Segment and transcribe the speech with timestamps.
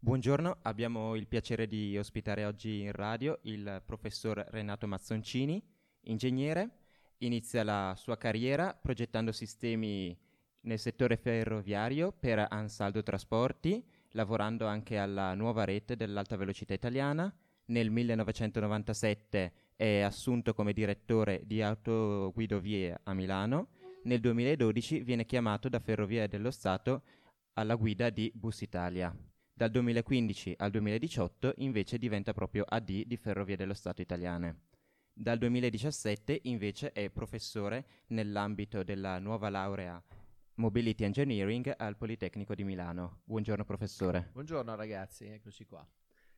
[0.00, 5.60] Buongiorno, abbiamo il piacere di ospitare oggi in radio il professor Renato Mazzoncini,
[6.02, 6.70] ingegnere.
[7.18, 10.16] Inizia la sua carriera progettando sistemi
[10.60, 17.34] nel settore ferroviario per Ansaldo Trasporti, lavorando anche alla nuova rete dell'alta velocità italiana.
[17.66, 23.70] Nel 1997 è assunto come direttore di Autoguidovie a Milano.
[24.04, 27.02] Nel 2012 viene chiamato da Ferrovie dello Stato
[27.54, 29.12] alla guida di Bus Italia.
[29.58, 34.66] Dal 2015 al 2018 invece diventa proprio AD di Ferrovie dello Stato italiane.
[35.12, 40.00] Dal 2017 invece è professore nell'ambito della nuova laurea
[40.54, 43.22] Mobility Engineering al Politecnico di Milano.
[43.24, 44.28] Buongiorno professore.
[44.30, 45.84] Buongiorno ragazzi, eccoci qua.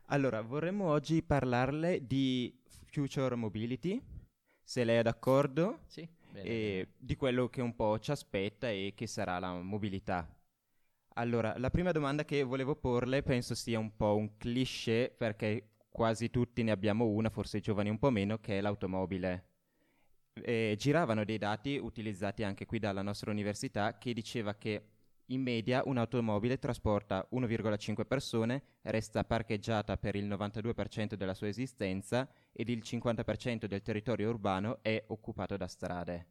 [0.09, 3.99] Allora, vorremmo oggi parlarle di Future Mobility,
[4.63, 8.93] se lei è d'accordo, sì, bene, e di quello che un po' ci aspetta e
[8.95, 10.27] che sarà la mobilità.
[11.15, 16.29] Allora, la prima domanda che volevo porle penso sia un po' un cliché perché quasi
[16.29, 19.54] tutti ne abbiamo una, forse i giovani un po' meno, che è l'automobile
[20.41, 24.89] eh, giravano dei dati utilizzati anche qui dalla nostra università che diceva che
[25.29, 32.69] in media un'automobile trasporta 1,5 persone, resta parcheggiata per il 92% della sua esistenza ed
[32.69, 36.27] il 50% del territorio urbano è occupato da strade.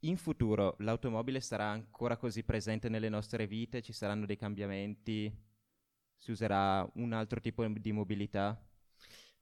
[0.00, 3.80] In futuro l'automobile sarà ancora così presente nelle nostre vite?
[3.80, 5.32] Ci saranno dei cambiamenti?
[6.16, 8.60] Si userà un altro tipo di mobilità?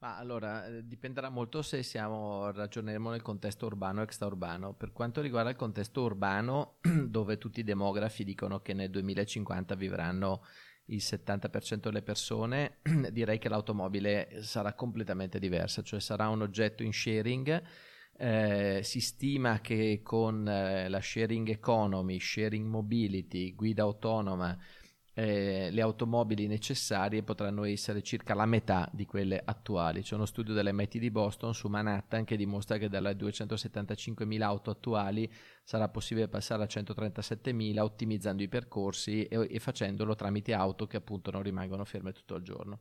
[0.03, 4.75] Ma allora, eh, dipenderà molto se siamo, ragioneremo nel contesto urbano o extraurbano.
[4.75, 10.45] Per quanto riguarda il contesto urbano, dove tutti i demografi dicono che nel 2050 vivranno
[10.87, 12.79] il 70% delle persone,
[13.13, 17.63] direi che l'automobile sarà completamente diversa, cioè sarà un oggetto in sharing.
[18.17, 24.59] Eh, si stima che con eh, la sharing economy, sharing mobility, guida autonoma,
[25.15, 30.03] eh, le automobili necessarie potranno essere circa la metà di quelle attuali.
[30.03, 35.31] C'è uno studio dell'MIT di Boston su Manhattan che dimostra che dalle 275.000 auto attuali
[35.63, 41.31] sarà possibile passare a 137.000 ottimizzando i percorsi e, e facendolo tramite auto che appunto
[41.31, 42.81] non rimangono ferme tutto il giorno.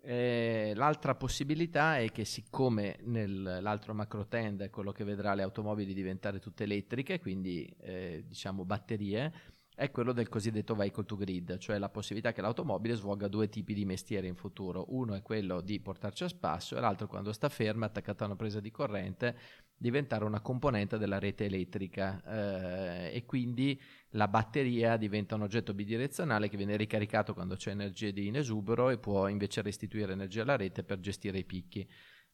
[0.00, 5.92] Eh, l'altra possibilità è che siccome nell'altro macro trend è quello che vedrà le automobili
[5.92, 11.78] diventare tutte elettriche, quindi eh, diciamo batterie, è quello del cosiddetto vehicle to grid, cioè
[11.78, 14.86] la possibilità che l'automobile svolga due tipi di mestiere in futuro.
[14.88, 18.34] Uno è quello di portarci a spasso e l'altro quando sta ferma, attaccata a una
[18.34, 19.38] presa di corrente,
[19.76, 23.80] diventare una componente della rete elettrica eh, e quindi
[24.10, 28.98] la batteria diventa un oggetto bidirezionale che viene ricaricato quando c'è energia in esubero e
[28.98, 31.88] può invece restituire energia alla rete per gestire i picchi.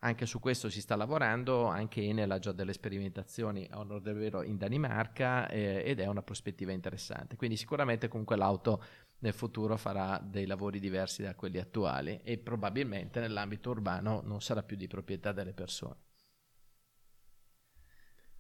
[0.05, 4.15] Anche su questo si sta lavorando, anche Enel ha già delle sperimentazioni a onore del
[4.15, 7.37] vero in Danimarca eh, ed è una prospettiva interessante.
[7.37, 8.85] Quindi sicuramente comunque l'auto
[9.21, 14.63] nel futuro farà dei lavori diversi da quelli attuali e probabilmente nell'ambito urbano non sarà
[14.63, 15.97] più di proprietà delle persone.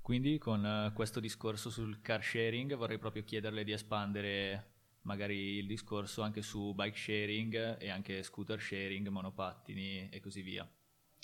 [0.02, 4.72] Quindi con uh, questo discorso sul car sharing vorrei proprio chiederle di espandere
[5.04, 10.70] magari il discorso anche su bike sharing e anche scooter sharing, monopattini e così via.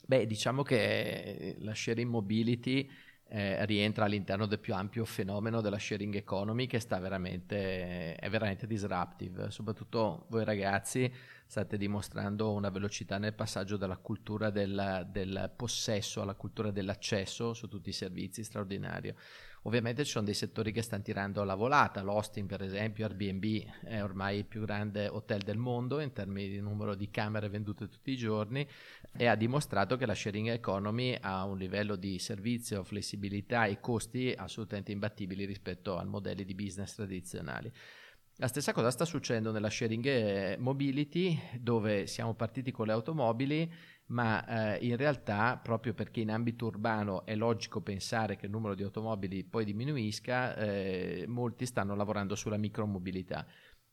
[0.07, 2.91] Beh, diciamo che la sharing mobility
[3.33, 8.67] eh, rientra all'interno del più ampio fenomeno della sharing economy che sta veramente, è veramente
[8.67, 9.51] disruptive.
[9.51, 11.13] Soprattutto voi ragazzi
[11.47, 17.69] state dimostrando una velocità nel passaggio dalla cultura del, del possesso alla cultura dell'accesso su
[17.69, 19.15] tutti i servizi straordinario.
[19.65, 23.45] Ovviamente ci sono dei settori che stanno tirando la volata, l'Austin per esempio, Airbnb
[23.85, 27.87] è ormai il più grande hotel del mondo in termini di numero di camere vendute
[27.87, 28.67] tutti i giorni
[29.15, 34.33] e ha dimostrato che la sharing economy ha un livello di servizio, flessibilità e costi
[34.35, 37.71] assolutamente imbattibili rispetto a modelli di business tradizionali.
[38.37, 43.71] La stessa cosa sta succedendo nella sharing eh, mobility, dove siamo partiti con le automobili
[44.11, 48.75] ma eh, in realtà proprio perché in ambito urbano è logico pensare che il numero
[48.75, 53.47] di automobili poi diminuisca, eh, molti stanno lavorando sulla micromobilità.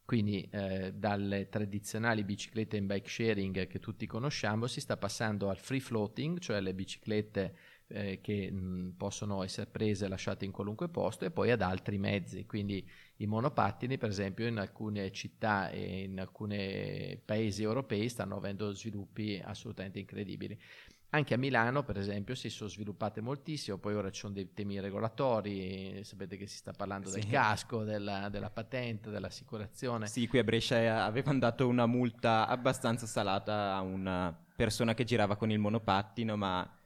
[0.05, 5.57] Quindi eh, dalle tradizionali biciclette in bike sharing che tutti conosciamo si sta passando al
[5.57, 7.55] free floating, cioè le biciclette
[7.89, 11.97] eh, che mh, possono essere prese e lasciate in qualunque posto e poi ad altri
[11.97, 12.45] mezzi.
[12.45, 12.85] Quindi
[13.17, 19.41] i monopattini, per esempio, in alcune città e in alcuni paesi europei stanno avendo sviluppi
[19.43, 20.59] assolutamente incredibili.
[21.11, 24.77] Anche a Milano, per esempio, si sono sviluppate moltissimo, poi ora ci sono dei temi
[24.81, 27.21] regolatori, sapete che si sta parlando sì.
[27.21, 30.07] del casco, della, della, patente, dell'assicurazione.
[30.07, 35.37] Sì, qui a Brescia avevano dato una multa abbastanza salata a una persona che girava
[35.37, 36.76] con il monopattino, ma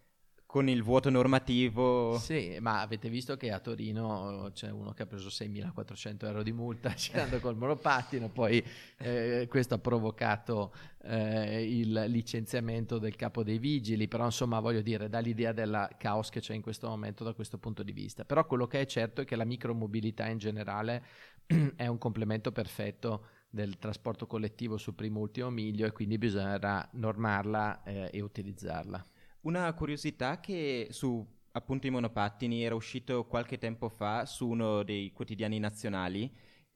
[0.52, 2.18] con il vuoto normativo.
[2.18, 6.52] Sì, ma avete visto che a Torino c'è uno che ha preso 6.400 euro di
[6.52, 8.62] multa girando col monopattino, poi
[8.98, 15.08] eh, questo ha provocato eh, il licenziamento del capo dei vigili, però insomma voglio dire,
[15.08, 18.26] dà l'idea del caos che c'è in questo momento da questo punto di vista.
[18.26, 21.06] Però quello che è certo è che la micromobilità in generale
[21.78, 27.84] è un complemento perfetto del trasporto collettivo sul primo ultimo miglio e quindi bisognerà normarla
[27.84, 29.06] eh, e utilizzarla.
[29.42, 35.12] Una curiosità che su appunto i monopattini era uscito qualche tempo fa su uno dei
[35.12, 36.32] quotidiani nazionali,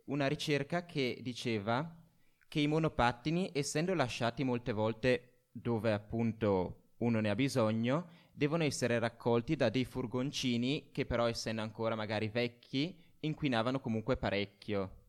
[0.05, 1.95] una ricerca che diceva
[2.47, 8.97] che i monopattini, essendo lasciati molte volte dove appunto uno ne ha bisogno, devono essere
[8.97, 15.03] raccolti da dei furgoncini che però essendo ancora magari vecchi inquinavano comunque parecchio.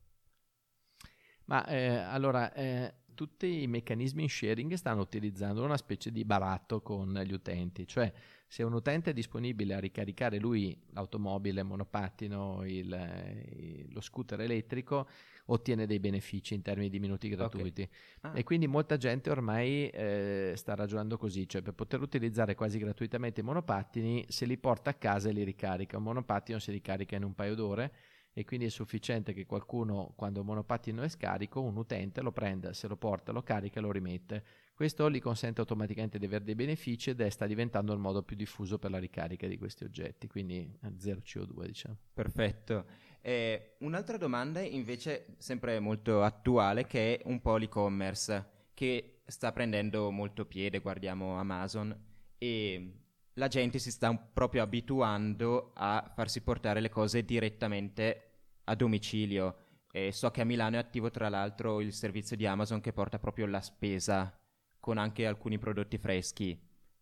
[1.46, 6.80] Ma eh, allora, eh, tutti i meccanismi in sharing stanno utilizzando una specie di baratto
[6.80, 8.12] con gli utenti, cioè
[8.46, 14.40] se un utente è disponibile a ricaricare lui l'automobile, il monopattino, il, il, lo scooter
[14.40, 15.08] elettrico,
[15.46, 17.82] ottiene dei benefici in termini di minuti gratuiti.
[17.82, 18.32] Okay.
[18.32, 18.38] Ah.
[18.38, 23.40] E quindi molta gente ormai eh, sta ragionando così, cioè per poter utilizzare quasi gratuitamente
[23.40, 25.96] i monopattini, se li porta a casa e li ricarica.
[25.96, 27.92] Un monopattino si ricarica in un paio d'ore
[28.38, 32.74] e quindi è sufficiente che qualcuno, quando il monopattino è scarico, un utente lo prenda,
[32.74, 34.44] se lo porta, lo carica e lo rimette.
[34.74, 38.36] Questo gli consente automaticamente di avere dei benefici ed è, sta diventando il modo più
[38.36, 41.96] diffuso per la ricarica di questi oggetti, quindi zero CO2 diciamo.
[42.12, 42.84] Perfetto.
[43.22, 50.10] Eh, un'altra domanda invece sempre molto attuale che è un po' l'e-commerce che sta prendendo
[50.10, 51.98] molto piede, guardiamo Amazon
[52.36, 52.92] e
[53.38, 58.25] la gente si sta proprio abituando a farsi portare le cose direttamente
[58.66, 59.56] a domicilio.
[59.90, 63.18] E so che a Milano è attivo tra l'altro il servizio di Amazon che porta
[63.18, 64.38] proprio la spesa
[64.78, 66.58] con anche alcuni prodotti freschi.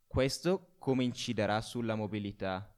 [0.06, 2.72] Questo come inciderà sulla mobilità?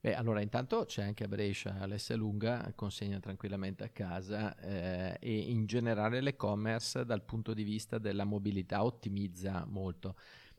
[0.00, 5.36] Beh, allora intanto c'è anche a Brescia l'S lunga, consegna tranquillamente a casa eh, e
[5.36, 10.14] in generale l'e-commerce dal punto di vista della mobilità ottimizza molto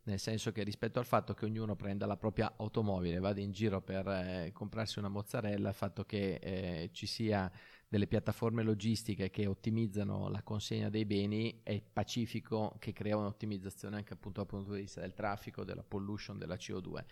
[0.08, 3.82] nel senso che rispetto al fatto che ognuno prenda la propria automobile, vada in giro
[3.82, 7.52] per eh, comprarsi una mozzarella, il fatto che eh, ci sia
[7.90, 14.14] delle piattaforme logistiche che ottimizzano la consegna dei beni è pacifico che crea un'ottimizzazione anche
[14.14, 17.04] appunto dal punto di vista del traffico, della pollution, della CO2.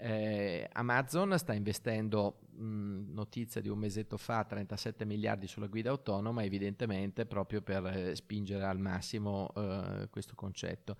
[0.00, 6.44] Eh, Amazon sta investendo, mh, notizia di un mesetto fa, 37 miliardi sulla guida autonoma,
[6.44, 10.96] evidentemente proprio per eh, spingere al massimo eh, questo concetto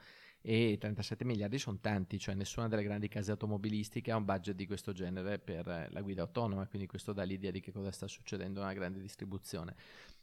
[0.49, 4.67] e 37 miliardi sono tanti, cioè nessuna delle grandi case automobilistiche ha un budget di
[4.67, 8.61] questo genere per la guida autonoma, quindi questo dà l'idea di che cosa sta succedendo
[8.61, 9.75] nella grande distribuzione.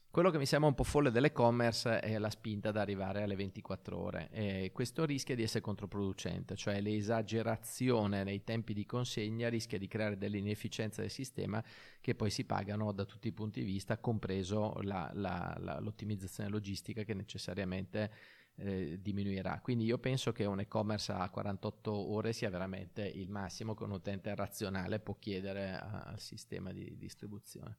[0.09, 3.99] Quello che mi sembra un po' folle dell'e-commerce è la spinta ad arrivare alle 24
[3.99, 9.87] ore e questo rischia di essere controproducente, cioè l'esagerazione nei tempi di consegna rischia di
[9.87, 11.63] creare delle inefficienze del sistema
[12.01, 16.49] che poi si pagano da tutti i punti di vista, compreso la, la, la, l'ottimizzazione
[16.49, 18.11] logistica che necessariamente
[18.57, 19.59] eh, diminuirà.
[19.61, 23.91] Quindi io penso che un e-commerce a 48 ore sia veramente il massimo che un
[23.91, 27.77] utente razionale può chiedere al sistema di distribuzione.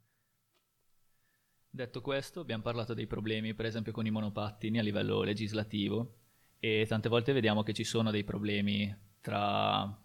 [1.68, 6.14] Detto questo, abbiamo parlato dei problemi per esempio con i monopattini a livello legislativo
[6.58, 10.02] e tante volte vediamo che ci sono dei problemi tra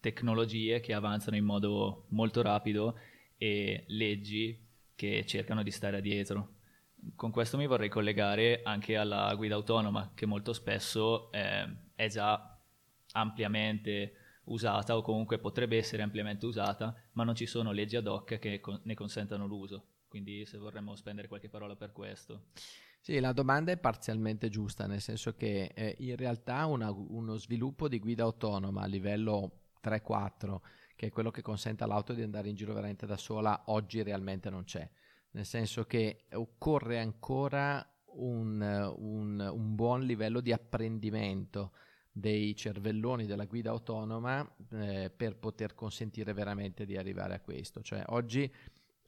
[0.00, 2.98] tecnologie che avanzano in modo molto rapido
[3.36, 6.56] e leggi che cercano di stare dietro
[7.14, 12.58] con questo mi vorrei collegare anche alla guida autonoma, che molto spesso eh, è già
[13.12, 14.12] ampiamente
[14.44, 18.60] usata o comunque potrebbe essere ampiamente usata, ma non ci sono leggi ad hoc che
[18.60, 19.86] con- ne consentano l'uso.
[20.08, 22.46] Quindi se vorremmo spendere qualche parola per questo.
[23.00, 27.88] Sì, la domanda è parzialmente giusta, nel senso che eh, in realtà una, uno sviluppo
[27.88, 30.60] di guida autonoma a livello 3-4,
[30.96, 34.50] che è quello che consente all'auto di andare in giro veramente da sola, oggi realmente
[34.50, 34.88] non c'è
[35.32, 37.86] nel senso che occorre ancora
[38.18, 38.60] un,
[38.96, 41.72] un, un buon livello di apprendimento
[42.10, 47.80] dei cervelloni della guida autonoma eh, per poter consentire veramente di arrivare a questo.
[47.82, 48.50] Cioè oggi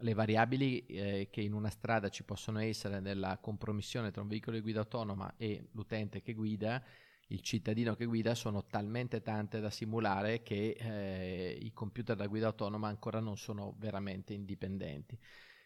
[0.02, 4.56] le variabili eh, che in una strada ci possono essere nella compromissione tra un veicolo
[4.56, 6.82] di guida autonoma e l'utente che guida,
[7.28, 12.46] il cittadino che guida, sono talmente tante da simulare che eh, i computer da guida
[12.46, 15.18] autonoma ancora non sono veramente indipendenti.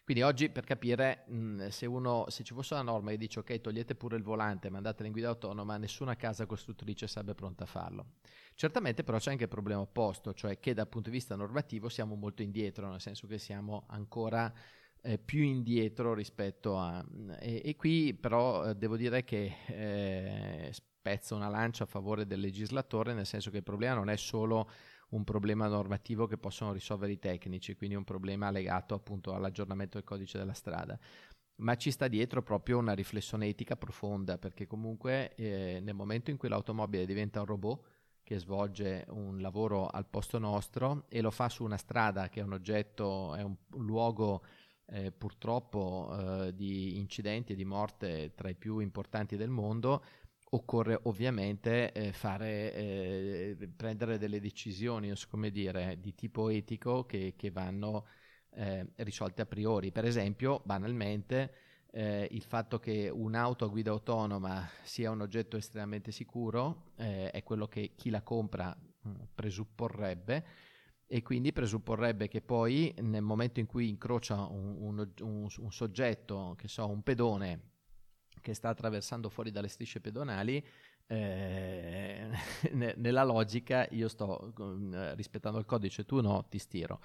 [0.04, 3.60] Quindi oggi per capire mh, se, uno, se ci fosse una norma che dice ok
[3.62, 7.66] togliete pure il volante ma andatela in guida autonoma, nessuna casa costruttrice sarebbe pronta a
[7.66, 8.06] farlo.
[8.54, 12.16] Certamente però c'è anche il problema opposto, cioè che dal punto di vista normativo siamo
[12.16, 14.52] molto indietro, nel senso che siamo ancora
[15.00, 17.02] eh, più indietro rispetto a...
[17.40, 22.40] E, e qui però eh, devo dire che eh, spezzo una lancia a favore del
[22.40, 24.68] legislatore, nel senso che il problema non è solo
[25.14, 30.06] un problema normativo che possono risolvere i tecnici, quindi un problema legato appunto all'aggiornamento del
[30.06, 30.98] codice della strada.
[31.56, 36.36] Ma ci sta dietro proprio una riflessione etica profonda, perché comunque eh, nel momento in
[36.36, 37.86] cui l'automobile diventa un robot
[38.24, 42.42] che svolge un lavoro al posto nostro e lo fa su una strada che è
[42.42, 44.42] un oggetto, è un, luogo
[44.86, 50.02] eh, purtroppo eh, di incidenti e di morte tra i più importanti del mondo,
[50.54, 57.50] occorre ovviamente eh, fare, eh, prendere delle decisioni come dire, di tipo etico che, che
[57.50, 58.06] vanno
[58.50, 59.90] eh, risolte a priori.
[59.90, 61.54] Per esempio, banalmente,
[61.90, 67.42] eh, il fatto che un'auto a guida autonoma sia un oggetto estremamente sicuro eh, è
[67.42, 70.46] quello che chi la compra mm, presupporrebbe
[71.06, 76.54] e quindi presupporrebbe che poi nel momento in cui incrocia un, un, un, un soggetto,
[76.56, 77.73] che so, un pedone,
[78.44, 80.62] che sta attraversando fuori dalle strisce pedonali,
[81.06, 82.28] eh,
[82.72, 84.52] nella logica io sto
[84.92, 87.00] eh, rispettando il codice, tu no, ti stiro.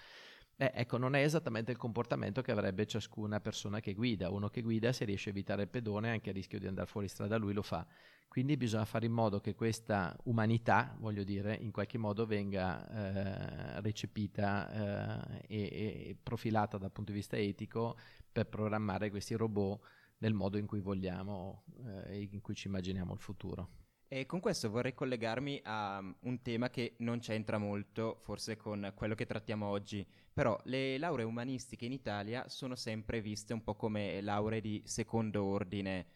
[0.57, 4.29] Eh, ecco, non è esattamente il comportamento che avrebbe ciascuna persona che guida.
[4.29, 7.07] Uno che guida, se riesce a evitare il pedone, anche a rischio di andare fuori
[7.07, 7.87] strada, lui lo fa.
[8.27, 13.81] Quindi bisogna fare in modo che questa umanità, voglio dire, in qualche modo venga eh,
[13.81, 15.61] recepita eh, e,
[16.09, 17.97] e profilata dal punto di vista etico
[18.29, 19.79] per programmare questi robot
[20.19, 21.63] nel modo in cui vogliamo
[22.07, 23.69] e eh, in cui ci immaginiamo il futuro.
[24.11, 28.91] E con questo vorrei collegarmi a um, un tema che non c'entra molto, forse con
[28.95, 33.75] quello che trattiamo oggi, però le lauree umanistiche in Italia sono sempre viste un po'
[33.75, 36.07] come lauree di secondo ordine,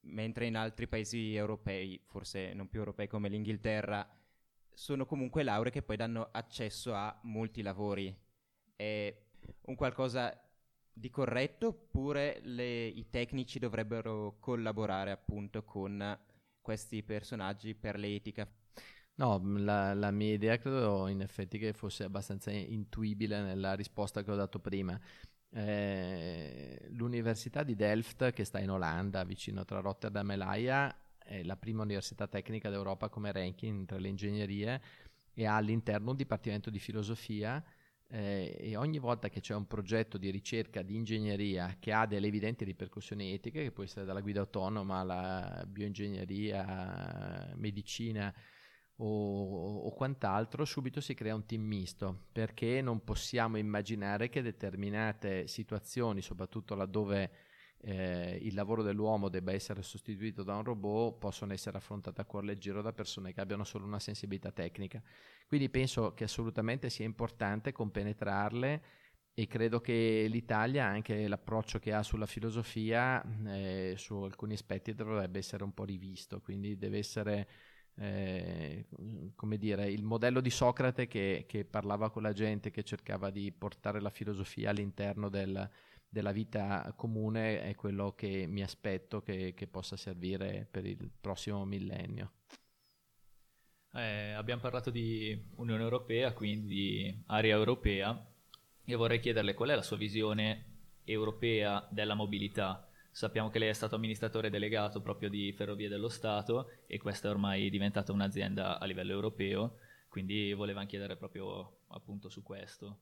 [0.00, 4.08] mentre in altri paesi europei, forse non più europei come l'Inghilterra,
[4.72, 8.12] sono comunque lauree che poi danno accesso a molti lavori.
[8.74, 9.16] È
[9.66, 10.45] un qualcosa
[10.98, 16.18] di corretto oppure le, i tecnici dovrebbero collaborare appunto con
[16.62, 18.48] questi personaggi per l'etica?
[19.16, 24.30] No, la, la, mia idea credo in effetti che fosse abbastanza intuibile nella risposta che
[24.30, 24.98] ho dato prima.
[25.50, 31.56] Eh, l'Università di Delft, che sta in Olanda, vicino tra Rotterdam e L'Aia, è la
[31.56, 34.82] prima università tecnica d'Europa come ranking tra le ingegnerie
[35.34, 37.62] e ha all'interno un dipartimento di filosofia
[38.08, 42.28] eh, e ogni volta che c'è un progetto di ricerca di ingegneria che ha delle
[42.28, 48.32] evidenti ripercussioni etiche, che può essere dalla guida autonoma alla bioingegneria, medicina
[48.98, 55.46] o, o, quant'altro, subito si crea un team misto, perché non possiamo immaginare che determinate
[55.48, 57.30] situazioni, soprattutto laddove
[57.78, 62.44] eh, il lavoro dell'uomo debba essere sostituito da un robot, possono essere affrontate a cuor
[62.44, 65.02] leggero da persone che abbiano solo una sensibilità tecnica.
[65.46, 68.82] Quindi penso che assolutamente sia importante compenetrarle
[69.34, 75.38] e credo che l'Italia, anche l'approccio che ha sulla filosofia, eh, su alcuni aspetti dovrebbe
[75.38, 77.48] essere un po' rivisto, quindi deve essere
[77.98, 78.86] eh,
[79.34, 83.52] come dire, il modello di Socrate che, che, parlava con la gente, che cercava di
[83.52, 85.70] portare la filosofia all'interno del,
[86.16, 91.66] della vita comune, è quello che mi aspetto che, che possa servire per il prossimo
[91.66, 92.32] millennio.
[93.92, 98.18] Eh, abbiamo parlato di Unione Europea, quindi di area europea,
[98.82, 102.88] e vorrei chiederle qual è la sua visione europea della mobilità.
[103.10, 107.30] Sappiamo che lei è stato amministratore delegato proprio di Ferrovie dello Stato e questa è
[107.30, 109.76] ormai diventata un'azienda a livello europeo,
[110.08, 113.00] quindi volevamo chiedere proprio appunto su questo.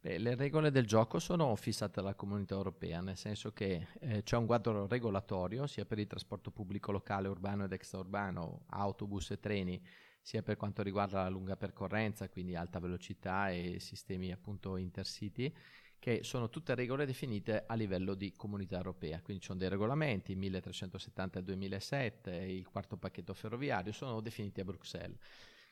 [0.00, 4.36] Beh, le regole del gioco sono fissate dalla comunità europea, nel senso che eh, c'è
[4.36, 9.82] un quadro regolatorio sia per il trasporto pubblico locale, urbano ed extraurbano, autobus e treni,
[10.20, 15.52] sia per quanto riguarda la lunga percorrenza, quindi alta velocità e sistemi appunto intercity,
[15.98, 19.20] che sono tutte regole definite a livello di comunità europea.
[19.20, 24.64] Quindi ci sono dei regolamenti, 1370 del 2007, il quarto pacchetto ferroviario, sono definiti a
[24.64, 25.18] Bruxelles.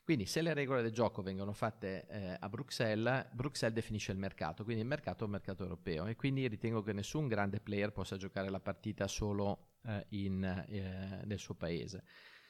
[0.07, 4.63] Quindi se le regole del gioco vengono fatte eh, a Bruxelles, Bruxelles definisce il mercato,
[4.63, 8.17] quindi il mercato è un mercato europeo e quindi ritengo che nessun grande player possa
[8.17, 12.05] giocare la partita solo eh, in, eh, nel suo paese.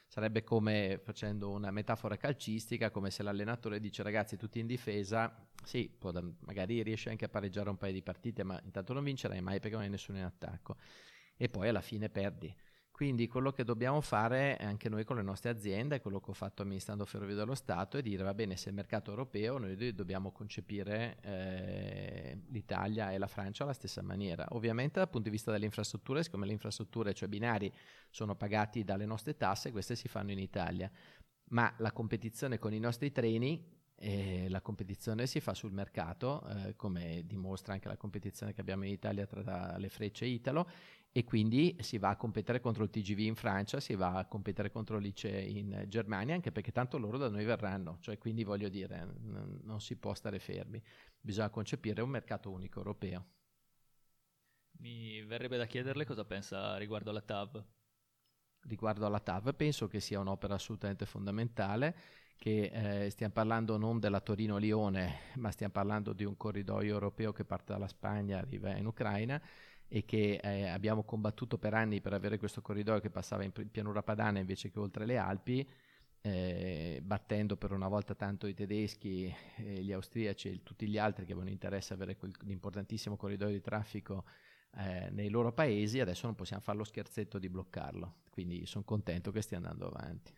[0.06, 5.88] Sarebbe come facendo una metafora calcistica, come se l'allenatore dice ragazzi tutti in difesa, sì,
[5.88, 9.60] può, magari riesce anche a pareggiare un paio di partite, ma intanto non vincerai mai
[9.60, 10.76] perché non hai nessuno in attacco.
[11.38, 12.54] E poi alla fine perdi.
[12.96, 16.62] Quindi quello che dobbiamo fare anche noi con le nostre aziende, quello che ho fatto
[16.62, 21.18] amministrando Ferrovie dello Stato, è dire va bene, se il mercato europeo noi dobbiamo concepire
[21.20, 24.46] eh, l'Italia e la Francia alla stessa maniera.
[24.52, 27.70] Ovviamente dal punto di vista delle infrastrutture, siccome le infrastrutture, cioè binari,
[28.08, 30.90] sono pagati dalle nostre tasse, queste si fanno in Italia.
[31.48, 36.76] Ma la competizione con i nostri treni e la competizione si fa sul mercato, eh,
[36.76, 40.68] come dimostra anche la competizione che abbiamo in Italia tra le frecce Italo,
[41.10, 44.70] e quindi si va a competere contro il TGV in Francia, si va a competere
[44.70, 49.02] contro l'ICE in Germania, anche perché tanto loro da noi verranno, cioè quindi voglio dire,
[49.04, 50.82] n- non si può stare fermi,
[51.18, 53.26] bisogna concepire un mercato unico europeo.
[54.78, 57.64] Mi verrebbe da chiederle cosa pensa riguardo alla TAV.
[58.60, 61.96] Riguardo alla TAV penso che sia un'opera assolutamente fondamentale,
[62.38, 67.44] che eh, stiamo parlando non della Torino-Lione, ma stiamo parlando di un corridoio europeo che
[67.44, 69.40] parte dalla Spagna, arriva in Ucraina
[69.88, 74.02] e che eh, abbiamo combattuto per anni per avere questo corridoio che passava in pianura
[74.02, 75.68] padana invece che oltre le Alpi,
[76.20, 81.24] eh, battendo per una volta tanto i tedeschi, eh, gli austriaci e tutti gli altri
[81.24, 84.24] che avevano interesse a avere quell'importantissimo corridoio di traffico
[84.78, 89.30] eh, nei loro paesi, adesso non possiamo fare lo scherzetto di bloccarlo, quindi sono contento
[89.30, 90.34] che stia andando avanti.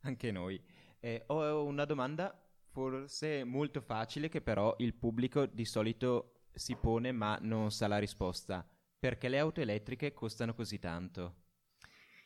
[0.00, 0.60] Anche noi.
[1.06, 2.36] Eh, ho una domanda
[2.72, 7.98] forse molto facile che però il pubblico di solito si pone ma non sa la
[7.98, 8.68] risposta.
[8.98, 11.34] Perché le auto elettriche costano così tanto?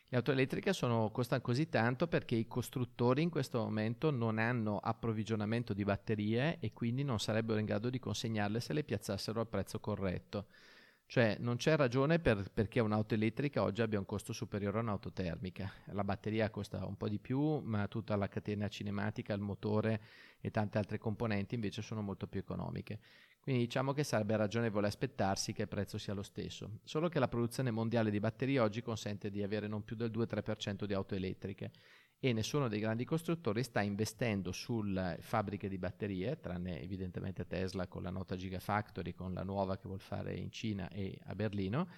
[0.08, 4.78] Le auto elettriche sono, costano così tanto perché i costruttori in questo momento non hanno
[4.78, 9.49] approvvigionamento di batterie e quindi non sarebbero in grado di consegnarle se le piazzassero al
[9.49, 10.46] prezzo corretto.
[11.10, 15.12] Cioè non c'è ragione per, perché un'auto elettrica oggi abbia un costo superiore a un'auto
[15.12, 15.68] termica.
[15.86, 20.00] La batteria costa un po' di più, ma tutta la catena cinematica, il motore
[20.40, 23.00] e tante altre componenti invece sono molto più economiche.
[23.40, 27.26] Quindi diciamo che sarebbe ragionevole aspettarsi che il prezzo sia lo stesso, solo che la
[27.26, 31.72] produzione mondiale di batterie oggi consente di avere non più del 2-3% di auto elettriche
[32.22, 38.02] e nessuno dei grandi costruttori sta investendo sulle fabbriche di batterie, tranne evidentemente Tesla con
[38.02, 41.88] la nota Gigafactory, con la nuova che vuol fare in Cina e a Berlino.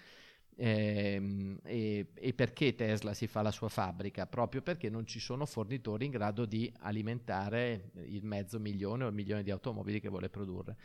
[0.54, 4.26] Ehm, e, e, perché Tesla si fa la sua fabbrica?
[4.26, 9.14] Proprio perché non ci sono fornitori in grado di alimentare il mezzo milione o il
[9.14, 10.76] milione di automobili che vuole produrre.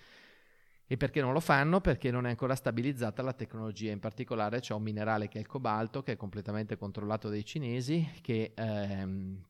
[0.90, 1.82] E perché non lo fanno?
[1.82, 5.48] Perché non è ancora stabilizzata la tecnologia, in particolare c'è un minerale che è il
[5.48, 9.44] cobalto, che è completamente controllato dai cinesi, che, ehm,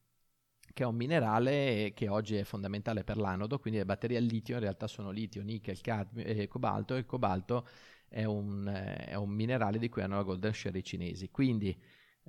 [0.74, 4.56] che, è un minerale che oggi è fondamentale per l'anodo, quindi le batterie al litio
[4.56, 7.68] in realtà sono litio, nickel, cadmio e cobalto, e il cobalto
[8.08, 11.30] è un, è un minerale di cui hanno la golden share i cinesi.
[11.30, 11.80] Quindi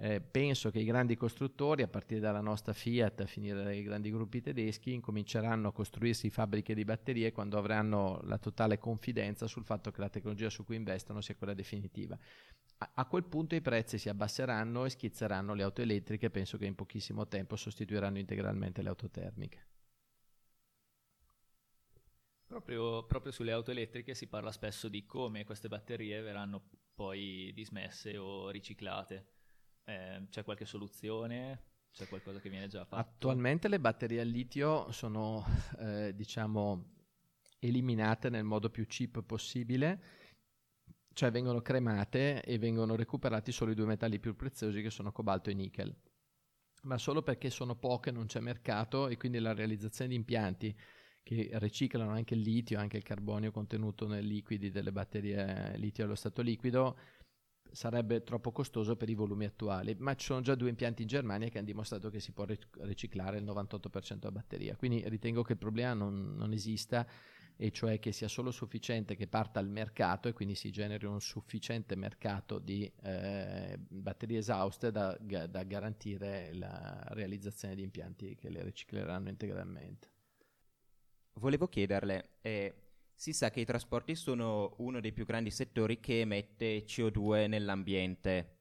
[0.01, 4.11] eh, penso che i grandi costruttori, a partire dalla nostra Fiat, a finire dai grandi
[4.11, 9.91] gruppi tedeschi, incominceranno a costruirsi fabbriche di batterie quando avranno la totale confidenza sul fatto
[9.91, 12.17] che la tecnologia su cui investono sia quella definitiva.
[12.79, 16.67] A, a quel punto i prezzi si abbasseranno e schizzeranno le auto elettriche, penso che
[16.67, 19.67] in pochissimo tempo sostituiranno integralmente le auto termiche.
[22.47, 26.63] Proprio, proprio, sulle auto elettriche si parla spesso di come queste batterie verranno
[26.95, 29.38] poi dismesse o riciclate.
[29.89, 31.63] Eh, c'è qualche soluzione?
[31.91, 33.01] C'è qualcosa che viene già fatto?
[33.01, 35.43] Attualmente le batterie al litio sono,
[35.79, 36.97] eh, diciamo,
[37.59, 40.03] eliminate nel modo più cheap possibile,
[41.15, 45.49] cioè vengono cremate e vengono recuperati solo i due metalli più preziosi che sono cobalto
[45.49, 45.97] e nickel.
[46.83, 50.79] Ma solo perché sono poche, non c'è mercato e quindi la realizzazione di impianti
[51.23, 56.15] che riciclano anche il litio, anche il carbonio contenuto nei liquidi delle batterie litio allo
[56.15, 56.99] stato liquido
[57.73, 61.49] sarebbe troppo costoso per i volumi attuali, ma ci sono già due impianti in Germania
[61.49, 62.47] che hanno dimostrato che si può
[62.81, 67.07] riciclare il 98% a batteria, quindi ritengo che il problema non, non esista
[67.61, 71.21] e cioè che sia solo sufficiente che parta il mercato e quindi si generi un
[71.21, 78.63] sufficiente mercato di eh, batterie esauste da, da, garantire la realizzazione di impianti che le
[78.63, 80.09] ricicleranno integralmente.
[81.35, 82.88] Volevo chiederle, eh,
[83.19, 88.59] si sa che i trasporti sono uno dei più grandi settori che emette CO2 nell'ambiente.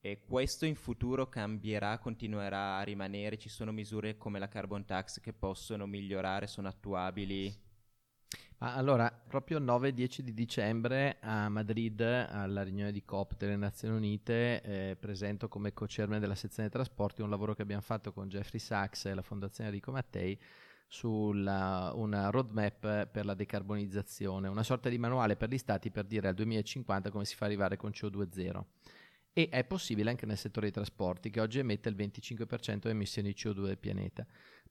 [0.00, 5.20] E questo in futuro cambierà, continuerà a rimanere, ci sono misure come la carbon tax
[5.20, 7.62] che possono migliorare, sono attuabili?
[8.58, 13.94] allora, proprio il 9 10 di dicembre a Madrid, alla riunione di COP delle Nazioni
[13.94, 18.58] Unite, eh, presento come co-chairman della sezione trasporti un lavoro che abbiamo fatto con Jeffrey
[18.58, 20.36] Sachs e la Fondazione Enrico Mattei
[20.86, 26.28] su una roadmap per la decarbonizzazione, una sorta di manuale per gli stati per dire
[26.28, 28.68] al 2050 come si fa arrivare con CO2 zero.
[29.36, 33.32] e è possibile anche nel settore dei trasporti che oggi emette il 25% di emissioni
[33.32, 34.24] di CO2 del pianeta.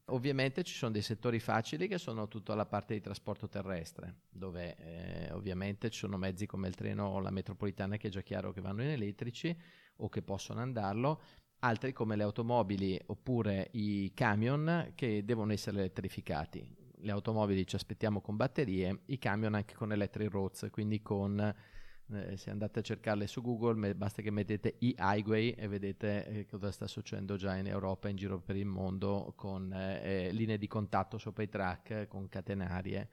[0.08, 4.76] Ovviamente ci sono dei settori facili che sono tutta la parte di trasporto terrestre, dove
[4.76, 8.52] eh, ovviamente ci sono mezzi come il treno o la metropolitana che è già chiaro
[8.52, 9.54] che vanno in elettrici
[9.96, 11.22] o che possono andarlo,
[11.64, 16.64] altri come le automobili oppure i camion che devono essere elettrificati.
[16.96, 22.36] Le automobili ci aspettiamo con batterie, i camion anche con electric roads, quindi con eh,
[22.36, 26.70] se andate a cercarle su Google me, basta che mettete e-highway e vedete eh, cosa
[26.70, 30.66] sta succedendo già in Europa in giro per il mondo con eh, eh linee di
[30.66, 33.08] contatto sopra i track, con catenarie.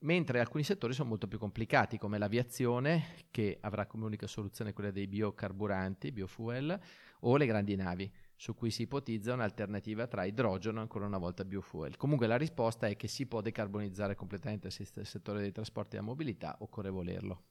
[0.00, 4.90] Mentre alcuni settori sono molto più complicati, come l'aviazione, che avrà come unica soluzione quella
[4.90, 6.78] dei biocarburanti, biofuel,
[7.20, 11.44] o le grandi navi, su cui si ipotizza un'alternativa tra idrogeno e ancora una volta
[11.46, 11.96] biofuel.
[11.96, 16.10] Comunque la risposta è che si può decarbonizzare completamente il settore dei trasporti e della
[16.10, 17.44] mobilità, occorre volerlo.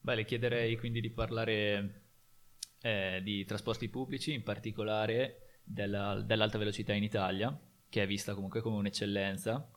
[0.00, 2.02] Beh, le chiederei quindi di parlare
[2.82, 8.60] eh, di trasporti pubblici, in particolare della, dell'alta velocità in Italia, che è vista comunque
[8.60, 9.70] come un'eccellenza,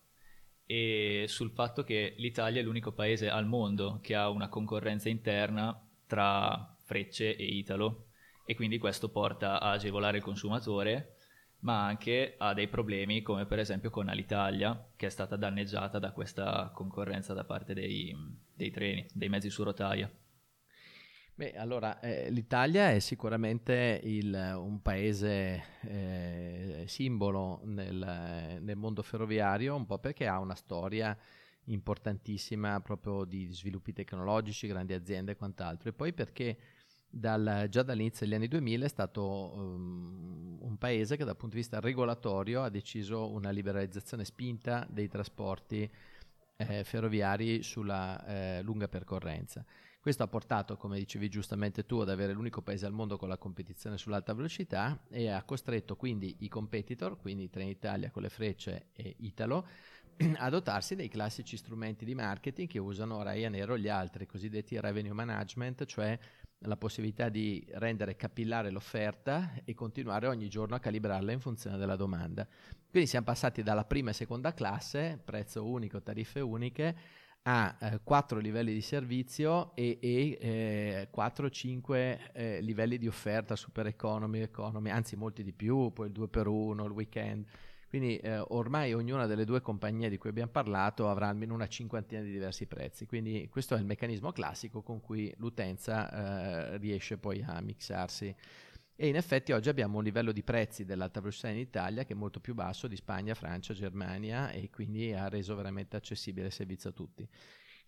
[0.68, 5.82] e sul fatto che l'Italia è l'unico paese al mondo che ha una concorrenza interna
[6.06, 8.10] tra Frecce e Italo,
[8.46, 11.16] e quindi questo porta a agevolare il consumatore,
[11.60, 16.12] ma anche a dei problemi come per esempio con Alitalia, che è stata danneggiata da
[16.12, 18.16] questa concorrenza da parte dei,
[18.54, 20.10] dei treni, dei mezzi su rotaia?
[21.38, 29.76] Beh, allora, eh, l'Italia è sicuramente il, un paese eh, simbolo nel, nel, mondo ferroviario,
[29.76, 31.16] un po' perché ha una storia
[31.66, 36.58] importantissima proprio di sviluppi tecnologici, grandi aziende e quant'altro, e poi perché
[37.08, 41.62] dal, già dall'inizio degli anni 2000 è stato um, un paese che dal punto di
[41.62, 45.88] vista regolatorio ha deciso una liberalizzazione spinta dei trasporti
[46.56, 49.64] eh, ferroviari sulla eh, lunga percorrenza.
[50.08, 53.38] Questo ha portato, come dicevi giustamente tu, ad avere l'unico paese al mondo con la
[53.38, 59.16] competizione sull'alta velocità e ha costretto quindi i competitor, quindi Trenitalia con le frecce e
[59.18, 59.68] Italo,
[60.38, 65.12] a dotarsi dei classici strumenti di marketing che usano Ryanair o gli altri, cosiddetti revenue
[65.12, 66.18] management, cioè
[66.60, 71.98] la possibilità di rendere capillare l'offerta e continuare ogni giorno a calibrarla in funzione della
[71.98, 72.48] domanda.
[72.90, 78.40] Quindi siamo passati dalla prima e seconda classe, prezzo unico, tariffe uniche, a eh, 4
[78.40, 85.16] livelli di servizio e, e eh, 4-5 eh, livelli di offerta, super economy, economy, anzi
[85.16, 87.46] molti di più, poi il 2 per 1, il weekend.
[87.88, 92.22] Quindi eh, ormai ognuna delle due compagnie di cui abbiamo parlato avrà almeno una cinquantina
[92.22, 93.06] di diversi prezzi.
[93.06, 98.36] Quindi questo è il meccanismo classico con cui l'utenza eh, riesce poi a mixarsi
[99.00, 102.16] e in effetti oggi abbiamo un livello di prezzi dell'alta velocità in Italia che è
[102.16, 106.90] molto più basso di Spagna, Francia, Germania e quindi ha reso veramente accessibile il servizio
[106.90, 107.30] a tutti.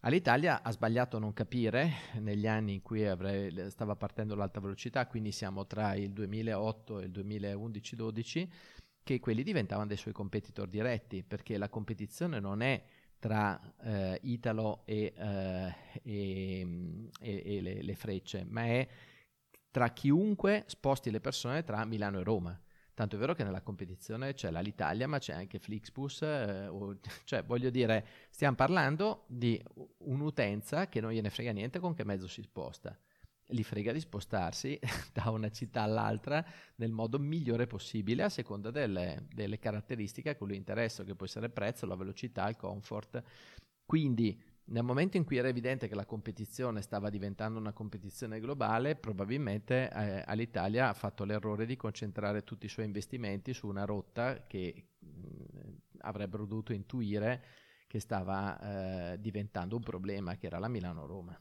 [0.02, 5.08] All'Italia ha sbagliato a non capire negli anni in cui avrei, stava partendo l'alta velocità,
[5.08, 8.48] quindi siamo tra il 2008 e il 2011-12,
[9.04, 12.82] che quelli diventavano dei suoi competitor diretti, perché la competizione non è
[13.18, 16.68] tra eh, Italo e, eh, e,
[17.20, 18.88] e le, le, frecce, ma è
[19.72, 22.60] tra chiunque sposti le persone tra Milano e Roma.
[23.00, 27.44] Tanto è vero che nella competizione c'è l'Alitalia, ma c'è anche Flixbus, eh, o, cioè
[27.46, 29.62] voglio dire, stiamo parlando di
[30.00, 32.98] un'utenza che non gliene frega niente con che mezzo si sposta.
[33.52, 34.78] Gli frega di spostarsi
[35.14, 40.48] da una città all'altra nel modo migliore possibile a seconda delle, delle caratteristiche a cui
[40.48, 43.24] lui interessa, che può essere il prezzo, la velocità, il comfort.
[43.86, 48.96] Quindi nel momento in cui era evidente che la competizione stava diventando una competizione globale,
[48.96, 54.46] probabilmente eh, all'Italia ha fatto l'errore di concentrare tutti i suoi investimenti su una rotta
[54.46, 55.08] che mh,
[56.00, 57.44] avrebbero dovuto intuire
[57.88, 61.40] che stava eh, diventando un problema, che era la Milano-Roma.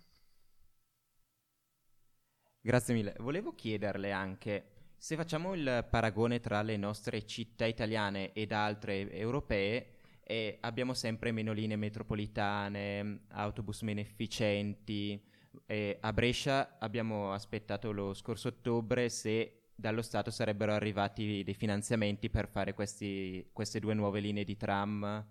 [2.61, 3.15] Grazie mille.
[3.19, 9.98] Volevo chiederle anche se facciamo il paragone tra le nostre città italiane ed altre europee
[10.31, 15.19] e abbiamo sempre meno linee metropolitane, autobus meno efficienti.
[15.65, 22.29] E a Brescia abbiamo aspettato lo scorso ottobre se dallo Stato sarebbero arrivati dei finanziamenti
[22.29, 25.27] per fare questi, queste due nuove linee di tram.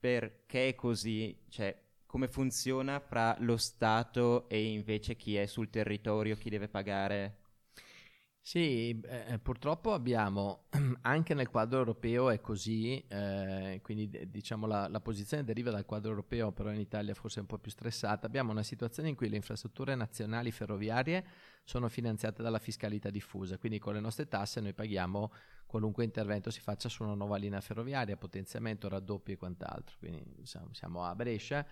[0.00, 1.44] Perché è così?
[1.48, 7.43] Cioè, come funziona fra lo Stato e invece chi è sul territorio, chi deve pagare?
[8.46, 10.64] Sì, eh, purtroppo abbiamo,
[11.00, 16.10] anche nel quadro europeo è così, eh, quindi diciamo la, la, posizione deriva dal quadro
[16.10, 19.30] europeo, però in Italia forse è un po' più stressata, abbiamo una situazione in cui
[19.30, 21.24] le infrastrutture nazionali ferroviarie
[21.64, 25.32] sono finanziate dalla fiscalità diffusa, quindi con le nostre tasse noi paghiamo
[25.64, 31.02] qualunque intervento si faccia su una nuova linea ferroviaria, potenziamento, raddoppio e quant'altro, quindi siamo
[31.02, 31.66] a Brescia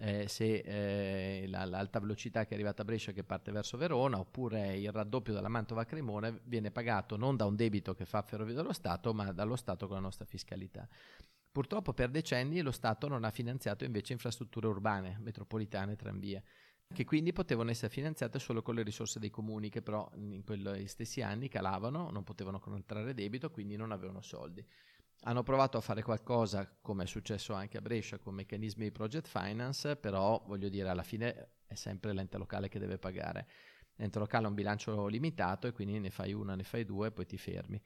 [0.00, 4.18] eh, se eh, la, l'alta velocità che è arrivata a Brescia che parte verso Verona
[4.18, 8.22] oppure il raddoppio della Mantova a Cremone viene pagato non da un debito che fa
[8.22, 10.88] Ferrovie dello Stato ma dallo Stato con la nostra fiscalità.
[11.52, 16.42] Purtroppo per decenni lo Stato non ha finanziato invece infrastrutture urbane, metropolitane, tranvie
[16.92, 20.86] che quindi potevano essere finanziate solo con le risorse dei comuni che però in quegli
[20.86, 24.64] stessi anni calavano, non potevano contrarre debito, quindi non avevano soldi.
[25.22, 29.28] Hanno provato a fare qualcosa, come è successo anche a Brescia, con meccanismi di project
[29.28, 33.46] finance, però voglio dire, alla fine è sempre l'ente locale che deve pagare.
[33.96, 37.12] L'ente locale ha un bilancio limitato e quindi ne fai una, ne fai due e
[37.12, 37.80] poi ti fermi.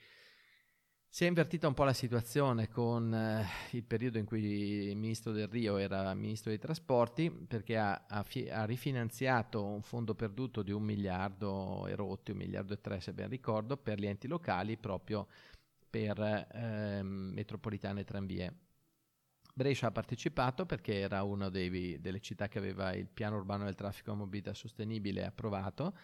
[1.15, 5.31] Si è invertita un po' la situazione con eh, il periodo in cui il ministro
[5.31, 10.63] Del Rio era ministro dei trasporti perché ha, ha, fi- ha, rifinanziato un fondo perduto
[10.63, 14.27] di un miliardo e rotti, un miliardo e tre se ben ricordo, per gli enti
[14.27, 15.29] locali proprio
[15.95, 18.59] per eh, metropolitane e tranvie.
[19.55, 24.11] Brescia ha partecipato perché era una delle città che aveva il piano urbano del traffico
[24.11, 25.97] a mobilità sostenibile approvato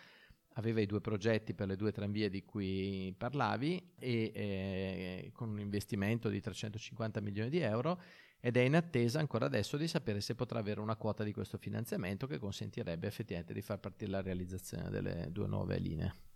[0.54, 5.58] aveva i due progetti per le due tranvie di cui parlavi e eh, con un
[5.58, 8.00] investimento di 350 milioni di euro
[8.38, 11.58] ed è in attesa ancora adesso di sapere se potrà avere una quota di questo
[11.58, 16.29] finanziamento che consentirebbe effettivamente di far partire la realizzazione delle due nuove linee.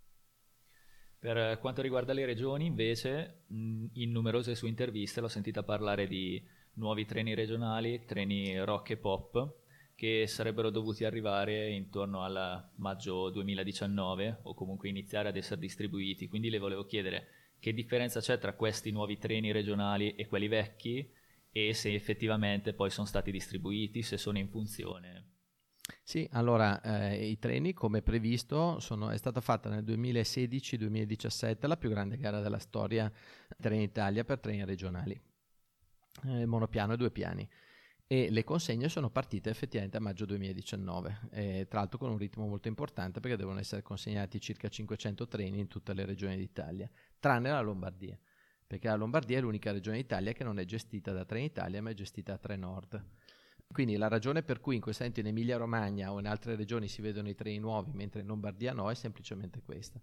[1.25, 6.39] Per quanto riguarda le regioni, invece, in numerose sue interviste l'ho sentita parlare di
[6.73, 9.55] nuovi treni regionali, treni rock e pop,
[9.95, 16.27] che sarebbero dovuti arrivare intorno al maggio 2019 o comunque iniziare ad essere distribuiti.
[16.27, 21.11] Quindi le volevo chiedere che differenza c'è tra questi nuovi treni regionali e quelli vecchi
[21.49, 25.34] e se effettivamente poi sono stati distribuiti, se sono in funzione.
[26.07, 31.89] Sì, allora eh, i treni come previsto sono, è stata fatta nel 2016-2017 la più
[31.89, 33.11] grande gara della storia
[33.59, 35.19] Trenitalia per treni regionali,
[36.25, 37.49] eh, monopiano e due piani.
[38.05, 42.45] E le consegne sono partite effettivamente a maggio 2019, eh, tra l'altro con un ritmo
[42.45, 46.87] molto importante perché devono essere consegnati circa 500 treni in tutte le regioni d'Italia,
[47.19, 48.15] tranne la Lombardia,
[48.67, 51.93] perché la Lombardia è l'unica regione d'Italia che non è gestita da Trenitalia ma è
[51.95, 53.03] gestita da Trenord.
[53.67, 56.87] Quindi la ragione per cui in questo momento in Emilia Romagna o in altre regioni
[56.87, 59.99] si vedono i treni nuovi mentre in Lombardia no è semplicemente questa.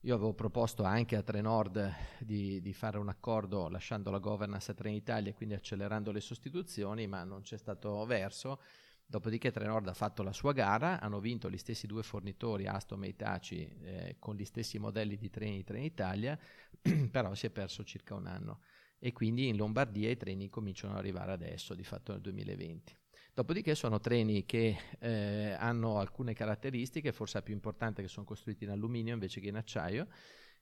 [0.00, 4.74] Io avevo proposto anche a Trenord di, di, fare un accordo lasciando la governance a
[4.74, 8.60] Trenitalia e quindi accelerando le sostituzioni, ma non c'è stato verso.
[9.04, 13.08] Dopodiché Trenord ha fatto la sua gara, hanno vinto gli stessi due fornitori, Astom e
[13.08, 16.38] Itaci, eh, con gli stessi modelli di treni di Trenitalia,
[17.10, 18.60] però si è perso circa un anno.
[18.98, 22.96] E quindi in Lombardia i treni cominciano ad arrivare adesso, di fatto nel 2020.
[23.34, 28.64] Dopodiché sono treni che eh, hanno alcune caratteristiche, forse la più importante che sono costruiti
[28.64, 30.08] in alluminio invece che in acciaio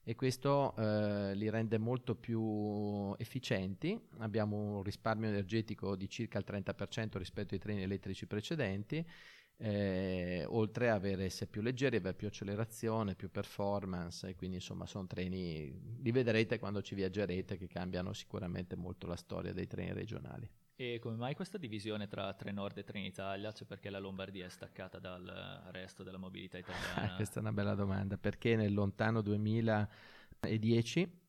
[0.07, 3.99] e questo eh, li rende molto più efficienti.
[4.19, 9.03] Abbiamo un risparmio energetico di circa il 30% rispetto ai treni elettrici precedenti,
[9.57, 14.85] eh, oltre a avere essere più leggeri, avere più accelerazione, più performance e quindi insomma
[14.85, 19.93] sono treni, li vedrete quando ci viaggerete che cambiano sicuramente molto la storia dei treni
[19.93, 20.49] regionali.
[20.77, 23.53] E come mai questa divisione tra Trenord e Trenitalia?
[23.53, 27.15] Cioè perché la Lombardia è staccata dal resto della mobilità italiana?
[27.15, 31.21] questa è una bella domanda, perché nel lontano 2010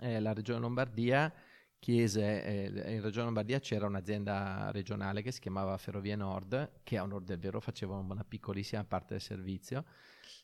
[0.00, 1.32] eh, la Regione Lombardia
[1.80, 7.02] chiese, eh, in Regione Lombardia c'era un'azienda regionale che si chiamava Ferrovie Nord, che a
[7.02, 9.84] onore del vero faceva una piccolissima parte del servizio,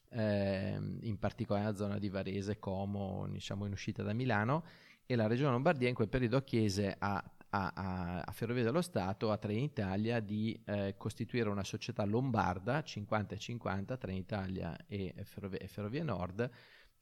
[0.09, 4.65] eh, in particolare nella zona di Varese, Como, diciamo in uscita da Milano,
[5.05, 9.39] e la Regione Lombardia in quel periodo chiese a a, a, Ferrovie dello Stato, a
[9.39, 15.25] Trenitalia, di eh, costituire una società lombarda 50-50, Trenitalia e e
[15.69, 16.51] Ferrovie Nord,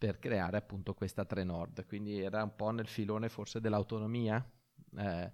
[0.04, 1.86] per creare appunto questa Trenord.
[1.86, 4.46] Quindi era un po' nel filone forse dell'autonomia.
[4.98, 5.32] Eh,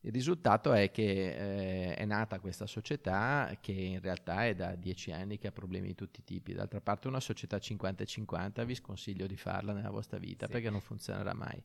[0.00, 5.12] il risultato è che eh, è nata questa società che in realtà è da dieci
[5.12, 6.54] anni che ha problemi di tutti i tipi.
[6.54, 10.52] D'altra parte una società 50-50 vi sconsiglio di farla nella vostra vita sì.
[10.52, 11.62] perché non funzionerà mai.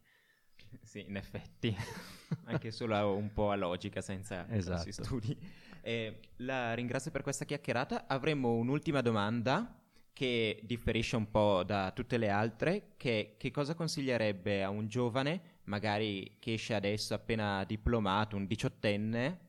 [0.81, 1.73] Sì, in effetti,
[2.43, 4.91] anche solo un po' a logica senza esatto.
[4.91, 5.37] studi.
[5.79, 8.05] Eh, la ringrazio per questa chiacchierata.
[8.07, 9.77] Avremmo un'ultima domanda
[10.13, 15.59] che differisce un po' da tutte le altre, che, che cosa consiglierebbe a un giovane,
[15.63, 19.39] magari che esce adesso appena diplomato, un diciottenne,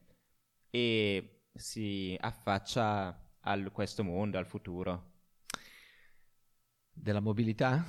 [0.70, 5.12] e si affaccia a questo mondo, al futuro?
[6.90, 7.85] Della mobilità?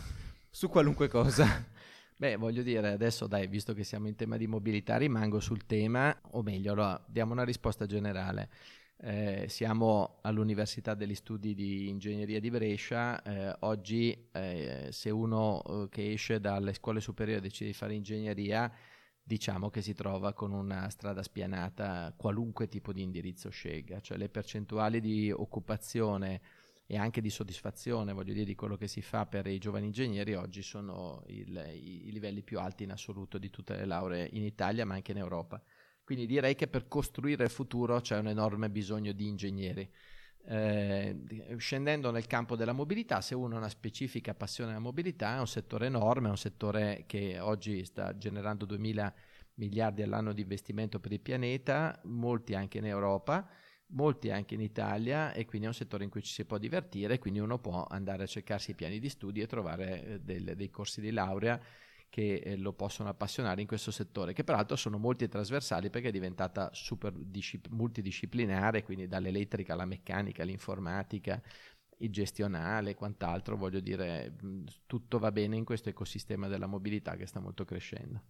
[0.49, 1.45] Su qualunque cosa.
[2.17, 6.17] Beh, voglio dire, adesso dai, visto che siamo in tema di mobilità, rimango sul tema,
[6.31, 8.49] o meglio, allora, diamo una risposta generale.
[8.97, 15.89] Eh, siamo all'Università degli Studi di Ingegneria di Brescia, eh, oggi eh, se uno eh,
[15.89, 18.71] che esce dalle scuole superiori decide di fare ingegneria
[19.21, 24.29] diciamo che si trova con una strada spianata qualunque tipo di indirizzo scelga, cioè le
[24.29, 26.41] percentuali di occupazione
[26.85, 30.35] e anche di soddisfazione, voglio dire, di quello che si fa per i giovani ingegneri
[30.35, 34.43] oggi sono il, i, i, livelli più alti in assoluto di tutte le lauree in
[34.43, 35.61] Italia ma anche in Europa.
[36.05, 39.89] Quindi direi che per costruire il futuro c'è un enorme bisogno di ingegneri.
[40.47, 41.17] Eh,
[41.57, 45.47] scendendo nel campo della mobilità, se uno ha una specifica passione alla mobilità, è un
[45.47, 49.13] settore enorme, è un settore che oggi sta generando 2000
[49.55, 53.49] miliardi all'anno di investimento per il pianeta, molti anche in Europa
[53.89, 57.19] molti anche in Italia e quindi è un settore in cui ci si può divertire,
[57.19, 60.69] quindi uno può andare a cercarsi i piani di studio e trovare eh, del, dei
[60.69, 61.59] corsi di laurea
[62.15, 66.07] che eh, lo possono appassionare in questo settore, che peraltro sono molti e trasversali perché
[66.07, 71.43] è diventata super discip- multidisciplinare, quindi dall'elettrica alla meccanica, all'informatica,
[71.97, 74.33] il gestionale e quant'altro, voglio dire,
[74.85, 78.23] tutto va bene in questo ecosistema della mobilità che sta molto crescendo.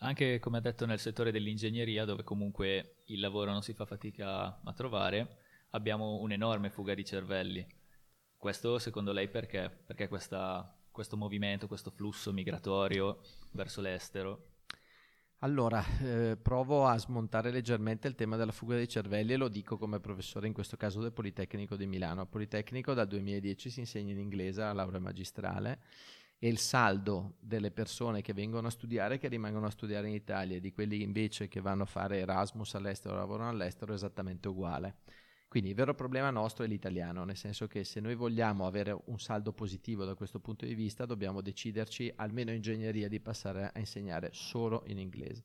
[0.00, 4.60] Anche come ha detto nel settore dell'ingegneria, dove comunque il lavoro non si fa fatica
[4.62, 5.38] a trovare,
[5.70, 7.66] abbiamo un'enorme fuga di cervelli.
[8.36, 9.70] Questo secondo lei perché?
[9.86, 13.20] Perché questa, questo movimento, questo flusso migratorio
[13.52, 14.48] verso l'estero?
[15.38, 19.78] Allora, eh, provo a smontare leggermente il tema della fuga dei cervelli e lo dico
[19.78, 22.20] come professore in questo caso del Politecnico di Milano.
[22.20, 25.80] Al Politecnico dal 2010 si insegna in inglese alla laurea magistrale
[26.38, 30.58] e il saldo delle persone che vengono a studiare, che rimangono a studiare in Italia
[30.58, 34.48] e di quelli invece che vanno a fare Erasmus all'estero o lavorano all'estero è esattamente
[34.48, 34.96] uguale.
[35.50, 39.18] Quindi il vero problema nostro è l'italiano, nel senso che se noi vogliamo avere un
[39.18, 43.78] saldo positivo da questo punto di vista dobbiamo deciderci, almeno in ingegneria, di passare a
[43.80, 45.42] insegnare solo in inglese.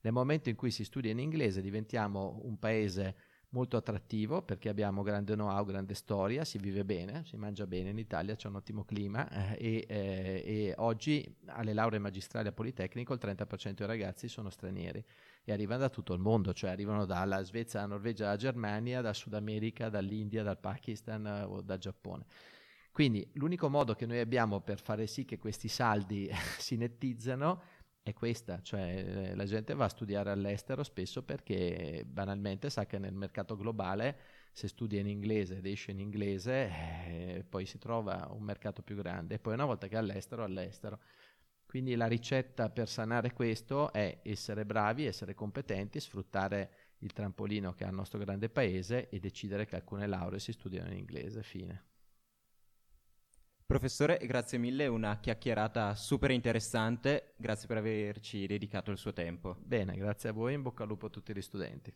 [0.00, 3.14] Nel momento in cui si studia in inglese diventiamo un paese
[3.54, 7.98] molto attrattivo perché abbiamo grande know-how, grande storia, si vive bene, si mangia bene in
[7.98, 13.14] Italia, c'è un ottimo clima eh, e, eh, e, oggi alle lauree magistrali a Politecnico
[13.14, 15.02] il 30% dei ragazzi sono stranieri
[15.44, 19.14] e arrivano da tutto il mondo, cioè arrivano dalla Svezia, dalla Norvegia, dalla Germania, dal
[19.14, 22.26] Sud America, dall'India, dal Pakistan eh, o dal Giappone.
[22.90, 27.62] Quindi l'unico modo che noi abbiamo per fare sì che questi saldi si nettizzano
[28.04, 32.98] è questa, cioè eh, la gente va a studiare all'estero spesso perché banalmente sa che
[32.98, 34.18] nel mercato globale
[34.52, 38.94] se studia in inglese ed esce in inglese eh, poi si trova un mercato più
[38.94, 41.00] grande e poi una volta che è all'estero, all'estero.
[41.64, 47.84] Quindi la ricetta per sanare questo è essere bravi, essere competenti, sfruttare il trampolino che
[47.84, 51.93] ha il nostro grande paese e decidere che alcune lauree si studiano in inglese, fine.
[53.66, 59.56] Professore, grazie mille, una chiacchierata super interessante, grazie per averci dedicato il suo tempo.
[59.60, 61.90] Bene, grazie a voi, in bocca al lupo a tutti gli studenti.